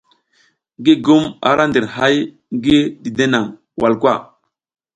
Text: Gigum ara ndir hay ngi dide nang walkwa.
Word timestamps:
Gigum 0.85 1.21
ara 1.49 1.63
ndir 1.69 1.85
hay 1.95 2.15
ngi 2.55 2.77
dide 3.01 3.25
nang 3.31 3.47
walkwa. 3.81 4.13